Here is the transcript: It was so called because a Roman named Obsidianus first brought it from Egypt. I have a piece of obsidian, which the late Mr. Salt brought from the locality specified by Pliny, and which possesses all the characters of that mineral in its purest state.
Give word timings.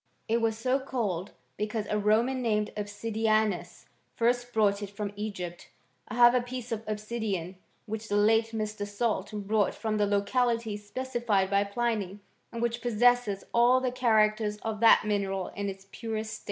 It 0.27 0.41
was 0.41 0.57
so 0.57 0.79
called 0.79 1.29
because 1.57 1.85
a 1.87 1.99
Roman 1.99 2.41
named 2.41 2.71
Obsidianus 2.75 3.85
first 4.15 4.51
brought 4.51 4.81
it 4.81 4.89
from 4.89 5.13
Egypt. 5.15 5.69
I 6.07 6.15
have 6.15 6.33
a 6.33 6.41
piece 6.41 6.71
of 6.71 6.83
obsidian, 6.87 7.57
which 7.85 8.09
the 8.09 8.15
late 8.17 8.47
Mr. 8.47 8.87
Salt 8.87 9.31
brought 9.31 9.75
from 9.75 9.97
the 9.97 10.07
locality 10.07 10.75
specified 10.75 11.51
by 11.51 11.65
Pliny, 11.65 12.19
and 12.51 12.63
which 12.63 12.81
possesses 12.81 13.43
all 13.53 13.79
the 13.79 13.91
characters 13.91 14.57
of 14.63 14.79
that 14.79 15.03
mineral 15.05 15.49
in 15.49 15.69
its 15.69 15.85
purest 15.91 16.33
state. 16.33 16.39